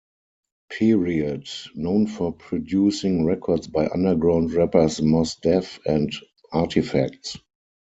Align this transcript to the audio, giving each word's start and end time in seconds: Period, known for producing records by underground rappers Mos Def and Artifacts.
Period, 0.71 1.47
known 1.75 2.07
for 2.07 2.31
producing 2.33 3.23
records 3.23 3.67
by 3.67 3.87
underground 3.93 4.51
rappers 4.51 4.99
Mos 4.99 5.35
Def 5.35 5.79
and 5.85 6.11
Artifacts. 6.51 7.37